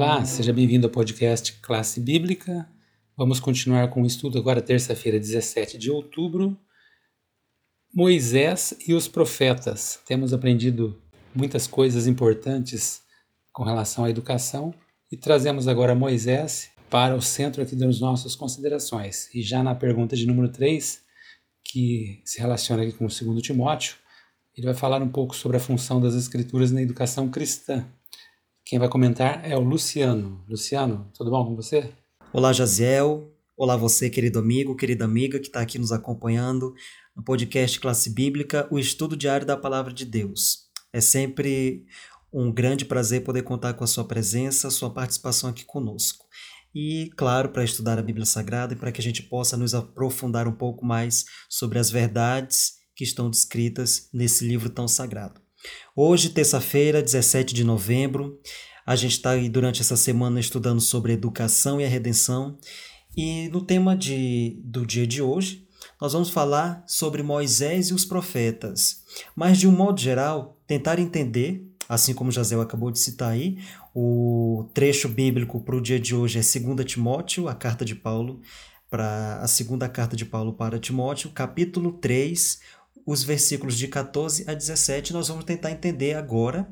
[0.00, 2.70] Olá, seja bem-vindo ao podcast Classe Bíblica.
[3.16, 6.56] Vamos continuar com o estudo agora, terça-feira, 17 de outubro.
[7.92, 9.98] Moisés e os profetas.
[10.06, 11.02] Temos aprendido
[11.34, 13.02] muitas coisas importantes
[13.52, 14.72] com relação à educação
[15.10, 19.28] e trazemos agora Moisés para o centro aqui das nossas considerações.
[19.34, 21.02] E já na pergunta de número 3,
[21.64, 23.96] que se relaciona aqui com o segundo Timóteo,
[24.56, 27.84] ele vai falar um pouco sobre a função das escrituras na educação cristã.
[28.68, 30.44] Quem vai comentar é o Luciano.
[30.46, 31.90] Luciano, tudo bom com você?
[32.34, 33.32] Olá, Jaziel.
[33.56, 36.74] Olá, você, querido amigo, querida amiga que está aqui nos acompanhando
[37.16, 40.68] no podcast Classe Bíblica, o estudo diário da Palavra de Deus.
[40.92, 41.86] É sempre
[42.30, 46.26] um grande prazer poder contar com a sua presença, sua participação aqui conosco.
[46.74, 50.46] E, claro, para estudar a Bíblia Sagrada e para que a gente possa nos aprofundar
[50.46, 55.47] um pouco mais sobre as verdades que estão descritas nesse livro tão sagrado.
[55.94, 58.40] Hoje, terça-feira, 17 de novembro,
[58.86, 62.58] a gente está aí durante essa semana estudando sobre educação e a redenção.
[63.16, 65.66] E no tema de, do dia de hoje,
[66.00, 69.02] nós vamos falar sobre Moisés e os profetas.
[69.34, 73.58] Mas, de um modo geral, tentar entender assim como Jazel acabou de citar aí,
[73.94, 78.42] o trecho bíblico para o dia de hoje é 2 Timóteo, a carta de Paulo,
[78.90, 82.60] para a segunda carta de Paulo para Timóteo, capítulo 3,
[83.10, 85.14] os versículos de 14 a 17.
[85.14, 86.68] Nós vamos tentar entender agora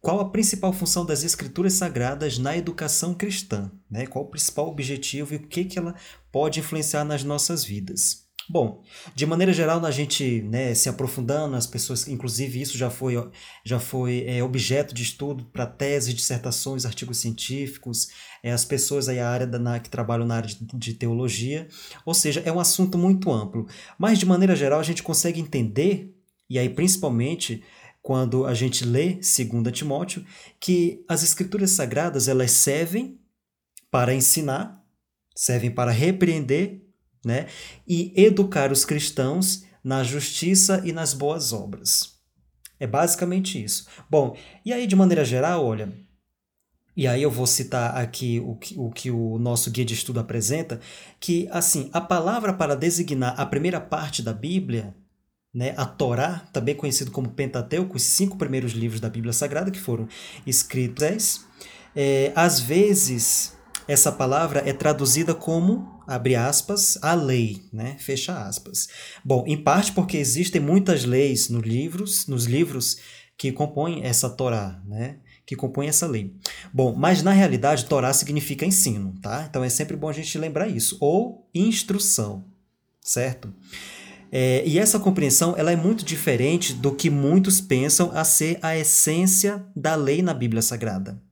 [0.00, 4.06] qual a principal função das escrituras sagradas na educação cristã, né?
[4.06, 5.94] qual o principal objetivo e o que, que ela
[6.32, 8.27] pode influenciar nas nossas vidas.
[8.50, 8.82] Bom,
[9.14, 13.14] de maneira geral, a gente né, se aprofundando, as pessoas, inclusive isso já foi,
[13.62, 18.08] já foi é, objeto de estudo para teses, dissertações, artigos científicos,
[18.42, 21.68] é, as pessoas aí, a área da, na, que trabalham na área de, de teologia,
[22.06, 23.66] ou seja, é um assunto muito amplo.
[23.98, 26.14] Mas de maneira geral, a gente consegue entender,
[26.48, 27.62] e aí principalmente
[28.00, 30.24] quando a gente lê 2 Timóteo,
[30.58, 33.20] que as escrituras sagradas elas servem
[33.90, 34.82] para ensinar,
[35.36, 36.87] servem para repreender
[37.24, 37.46] né?
[37.86, 42.18] e educar os cristãos na justiça e nas boas obras.
[42.80, 43.86] É basicamente isso.
[44.08, 45.92] Bom, e aí de maneira geral, olha,
[46.96, 50.20] e aí eu vou citar aqui o que, o que o nosso guia de estudo
[50.20, 50.80] apresenta,
[51.20, 54.94] que assim, a palavra para designar a primeira parte da Bíblia,
[55.54, 59.78] né, a Torá, também conhecido como Pentateuco, os cinco primeiros livros da Bíblia Sagrada que
[59.78, 60.08] foram
[60.46, 61.44] escritos,
[61.94, 67.96] é, às vezes essa palavra é traduzida como, abre aspas, a lei, né?
[67.98, 68.88] Fecha aspas.
[69.22, 72.96] Bom, em parte porque existem muitas leis nos livros, nos livros
[73.36, 75.18] que compõem essa Torá, né?
[75.46, 76.34] Que compõem essa lei.
[76.72, 79.46] Bom, mas na realidade, Torá significa ensino, tá?
[79.48, 80.96] Então é sempre bom a gente lembrar isso.
[80.98, 82.44] Ou instrução,
[83.02, 83.52] certo?
[84.32, 88.76] É, e essa compreensão ela é muito diferente do que muitos pensam a ser a
[88.76, 91.22] essência da lei na Bíblia Sagrada.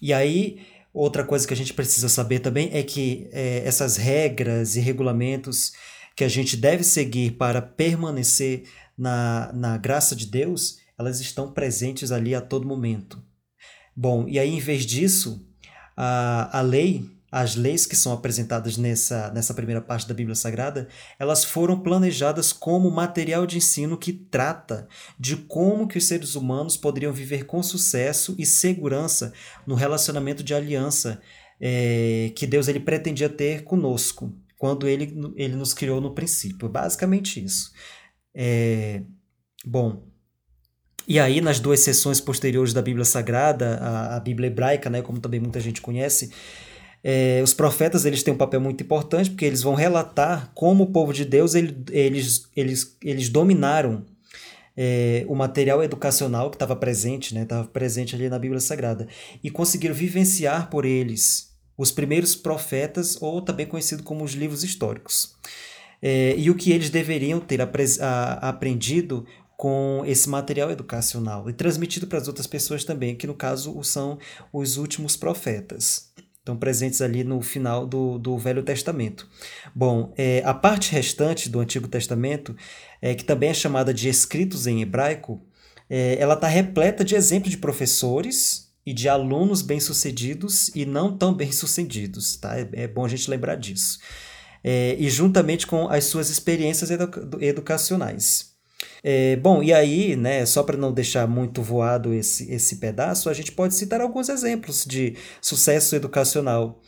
[0.00, 0.60] E aí
[0.92, 5.72] Outra coisa que a gente precisa saber também é que é, essas regras e regulamentos
[6.16, 8.64] que a gente deve seguir para permanecer
[8.98, 13.22] na, na graça de Deus, elas estão presentes ali a todo momento.
[13.96, 15.46] Bom, e aí em vez disso,
[15.96, 20.88] a, a lei as leis que são apresentadas nessa, nessa primeira parte da Bíblia Sagrada,
[21.18, 26.76] elas foram planejadas como material de ensino que trata de como que os seres humanos
[26.76, 29.32] poderiam viver com sucesso e segurança
[29.66, 31.20] no relacionamento de aliança
[31.60, 36.68] é, que Deus ele pretendia ter conosco, quando ele, ele nos criou no princípio.
[36.68, 37.72] Basicamente isso.
[38.34, 39.02] É,
[39.64, 40.10] bom,
[41.06, 45.18] e aí, nas duas sessões posteriores da Bíblia Sagrada, a, a Bíblia hebraica, né, como
[45.18, 46.30] também muita gente conhece,
[47.02, 50.92] é, os profetas eles têm um papel muito importante porque eles vão relatar como o
[50.92, 54.04] povo de Deus ele, eles, eles, eles dominaram
[54.76, 59.08] é, o material educacional que estava presente, né, estava presente ali na Bíblia Sagrada.
[59.42, 65.34] E conseguiram vivenciar por eles os primeiros profetas ou também conhecido como os livros históricos.
[66.02, 67.68] É, e o que eles deveriam ter a,
[68.48, 73.82] aprendido com esse material educacional e transmitido para as outras pessoas também, que no caso
[73.82, 74.18] são
[74.50, 76.10] os últimos profetas
[76.40, 79.28] estão presentes ali no final do, do Velho Testamento.
[79.74, 82.56] Bom, é, a parte restante do Antigo Testamento,
[83.00, 85.40] é, que também é chamada de escritos em hebraico,
[85.88, 91.34] é, ela está repleta de exemplos de professores e de alunos bem-sucedidos e não tão
[91.34, 92.36] bem-sucedidos.
[92.36, 92.58] Tá?
[92.58, 93.98] É, é, bom a gente lembrar disso.
[94.64, 96.90] É, e juntamente com as suas experiências
[97.40, 98.49] educacionais.
[99.02, 103.32] É, bom, e aí, né, só para não deixar muito voado esse, esse pedaço, a
[103.32, 106.80] gente pode citar alguns exemplos de sucesso educacional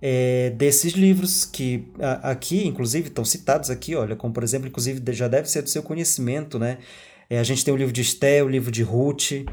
[0.00, 5.00] é, desses livros que a, aqui, inclusive, estão citados aqui, olha, como por exemplo, inclusive
[5.12, 6.78] já deve ser do seu conhecimento, né?
[7.28, 9.44] É, a gente tem o livro de Esté, o livro de Ruth,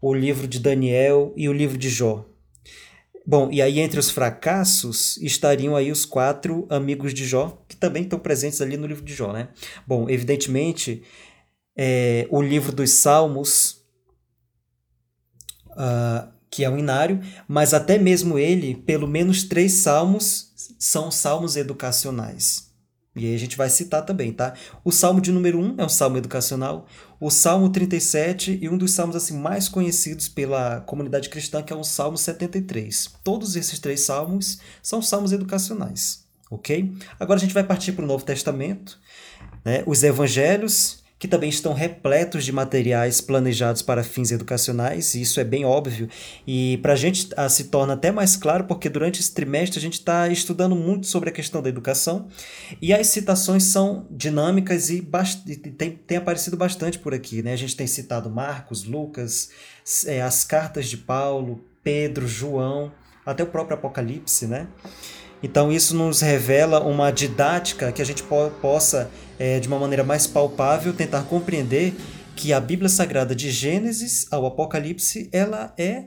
[0.00, 2.26] o livro de Daniel e o livro de Jó.
[3.26, 8.02] Bom, e aí entre os fracassos estariam aí os quatro amigos de Jó, que também
[8.02, 9.48] estão presentes ali no livro de Jó, né?
[9.86, 11.02] Bom, evidentemente,
[11.82, 13.78] é, o livro dos Salmos,
[15.70, 21.56] uh, que é o inário, mas até mesmo ele, pelo menos três salmos são salmos
[21.56, 22.68] educacionais.
[23.16, 24.52] E aí a gente vai citar também, tá?
[24.84, 26.86] O Salmo de número 1 é um salmo educacional,
[27.18, 31.76] o Salmo 37 e um dos salmos assim mais conhecidos pela comunidade cristã, que é
[31.76, 33.14] o Salmo 73.
[33.24, 36.92] Todos esses três salmos são salmos educacionais, ok?
[37.18, 39.00] Agora a gente vai partir para o Novo Testamento,
[39.64, 39.82] né?
[39.86, 45.44] Os evangelhos que também estão repletos de materiais planejados para fins educacionais, e isso é
[45.44, 46.08] bem óbvio.
[46.46, 49.82] E para a gente ah, se torna até mais claro, porque durante esse trimestre a
[49.82, 52.26] gente está estudando muito sobre a questão da educação,
[52.80, 55.06] e as citações são dinâmicas e,
[55.46, 57.42] e tem, tem aparecido bastante por aqui.
[57.42, 57.52] Né?
[57.52, 59.50] A gente tem citado Marcos, Lucas,
[60.06, 62.90] é, as cartas de Paulo, Pedro, João,
[63.26, 64.68] até o próprio Apocalipse, né?
[65.42, 70.04] Então, isso nos revela uma didática que a gente po possa, é, de uma maneira
[70.04, 71.94] mais palpável, tentar compreender
[72.36, 76.04] que a Bíblia Sagrada de Gênesis ao Apocalipse ela é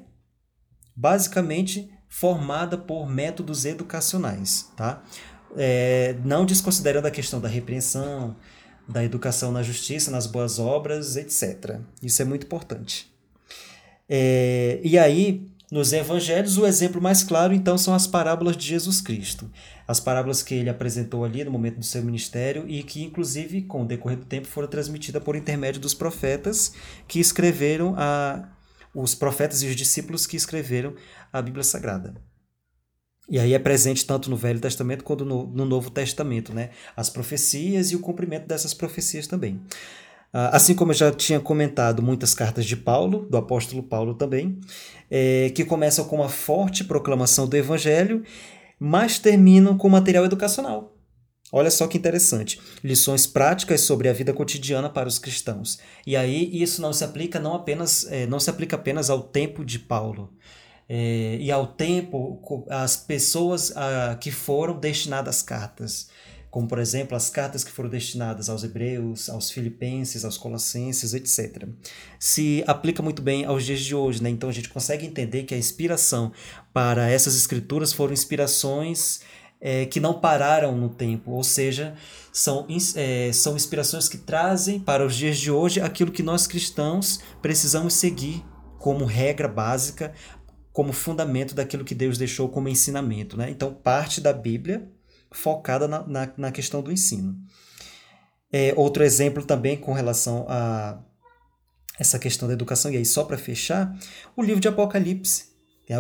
[0.95, 5.01] basicamente formada por métodos educacionais, tá?
[5.57, 8.35] É, não desconsiderando a questão da repreensão,
[8.87, 11.79] da educação na justiça, nas boas obras, etc.
[12.03, 13.11] Isso é muito importante.
[14.07, 19.01] É, e aí, nos evangelhos, o exemplo mais claro, então, são as parábolas de Jesus
[19.01, 19.49] Cristo.
[19.87, 23.83] As parábolas que ele apresentou ali no momento do seu ministério e que, inclusive, com
[23.83, 26.73] o decorrer do tempo, foram transmitidas por intermédio dos profetas
[27.07, 28.49] que escreveram a.
[28.95, 30.93] Os profetas e os discípulos que escreveram
[31.31, 32.13] a Bíblia Sagrada.
[33.27, 36.69] E aí é presente tanto no Velho Testamento quanto no, no Novo Testamento, né?
[36.95, 39.59] As profecias e o cumprimento dessas profecias também.
[40.33, 44.59] Ah, assim como eu já tinha comentado, muitas cartas de Paulo, do apóstolo Paulo também,
[45.09, 48.23] é, que começam com uma forte proclamação do evangelho,
[48.85, 50.97] mas terminam com material educacional.
[51.53, 52.59] Olha só que interessante.
[52.83, 55.79] Lições práticas sobre a vida cotidiana para os cristãos.
[56.05, 59.63] E aí isso não se aplica não apenas é, não se aplica apenas ao tempo
[59.63, 60.33] de Paulo
[60.89, 66.09] é, e ao tempo as pessoas a, que foram destinadas cartas
[66.53, 71.67] como por exemplo as cartas que foram destinadas aos hebreus, aos filipenses, aos colossenses, etc.
[72.19, 74.29] Se aplica muito bem aos dias de hoje, né?
[74.29, 76.31] Então a gente consegue entender que a inspiração
[76.71, 79.21] para essas escrituras foram inspirações
[79.59, 81.95] é, que não pararam no tempo, ou seja,
[82.31, 87.19] são, é, são inspirações que trazem para os dias de hoje aquilo que nós cristãos
[87.41, 88.45] precisamos seguir
[88.77, 90.13] como regra básica,
[90.71, 93.35] como fundamento daquilo que Deus deixou como ensinamento.
[93.35, 93.49] Né?
[93.49, 94.87] Então, parte da Bíblia
[95.33, 97.35] focada na, na, na questão do ensino.
[98.51, 100.99] É, outro exemplo também com relação a
[101.99, 103.95] essa questão da educação, e aí só para fechar,
[104.35, 105.45] o livro de Apocalipse,
[105.89, 105.95] é,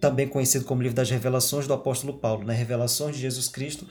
[0.00, 2.54] também conhecido como livro das revelações do apóstolo Paulo, né?
[2.54, 3.86] revelações de Jesus Cristo,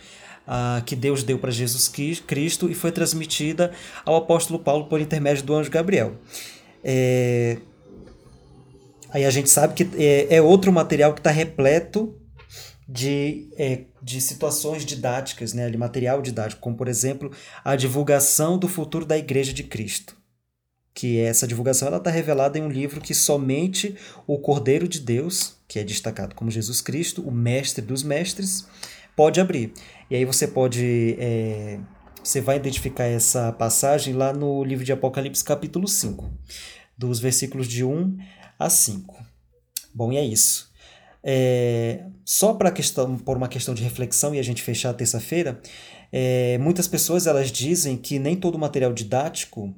[0.85, 3.71] que Deus deu para Jesus Cristo e foi transmitida
[4.05, 6.15] ao apóstolo Paulo por intermédio do anjo Gabriel.
[6.83, 7.57] É,
[9.09, 12.13] aí a gente sabe que é, é outro material que está repleto
[12.87, 17.31] de, é, de situações didáticas, né, de material didático, como por exemplo
[17.63, 20.15] a divulgação do futuro da Igreja de Cristo.
[20.93, 23.95] Que essa divulgação está revelada em um livro que somente
[24.27, 28.67] o Cordeiro de Deus, que é destacado como Jesus Cristo, o mestre dos mestres,
[29.15, 29.73] pode abrir.
[30.09, 31.15] E aí você pode.
[31.17, 31.79] É,
[32.23, 36.31] você vai identificar essa passagem lá no livro de Apocalipse, capítulo 5,
[36.97, 38.17] dos versículos de 1
[38.59, 39.15] a 5.
[39.93, 40.72] Bom, e é isso.
[41.23, 45.59] É, só para questão, por uma questão de reflexão e a gente fechar a terça-feira,
[46.11, 49.73] é, muitas pessoas elas dizem que nem todo o material didático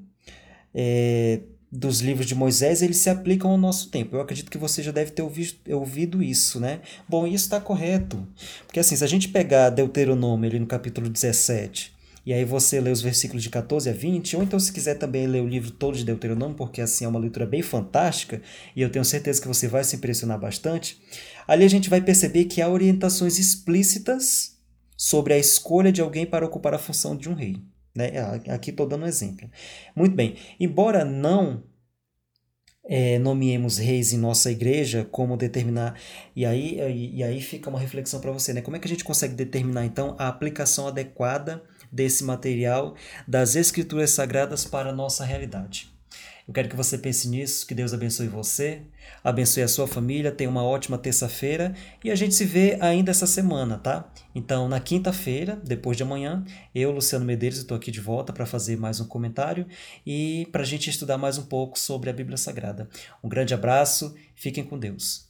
[0.74, 4.16] é, dos livros de Moisés eles se aplicam ao nosso tempo.
[4.16, 6.82] Eu acredito que você já deve ter ouvido, ouvido isso, né?
[7.08, 8.28] Bom, isso está correto.
[8.66, 11.95] Porque assim, se a gente pegar Deuteronômio ali no capítulo 17
[12.26, 15.28] e aí você lê os versículos de 14 a 20, ou então se quiser também
[15.28, 18.42] ler o livro todo de Deuteronômio, porque assim é uma leitura bem fantástica,
[18.76, 21.00] e eu tenho certeza que você vai se impressionar bastante.
[21.48, 24.58] Ali a gente vai perceber que há orientações explícitas
[24.98, 27.58] sobre a escolha de alguém para ocupar a função de um rei.
[27.94, 28.12] Né?
[28.50, 29.50] Aqui estou dando um exemplo.
[29.96, 31.64] Muito bem, embora não
[32.88, 36.00] é, nomeemos reis em nossa igreja, como determinar.
[36.36, 38.62] E aí, e, aí fica uma reflexão para você, né?
[38.62, 41.64] Como é que a gente consegue determinar então a aplicação adequada
[41.96, 45.96] desse material das escrituras sagradas para a nossa realidade?
[46.48, 48.84] Eu quero que você pense nisso, que Deus abençoe você,
[49.24, 51.74] abençoe a sua família, tenha uma ótima terça-feira
[52.04, 54.08] e a gente se vê ainda essa semana, tá?
[54.36, 58.78] Então, na quinta-feira, depois de amanhã, eu, Luciano Medeiros, estou aqui de volta para fazer
[58.78, 59.66] mais um comentário
[60.06, 62.88] e para a gente estudar mais um pouco sobre a Bíblia Sagrada.
[63.24, 65.28] Um grande abraço, fiquem com Deus.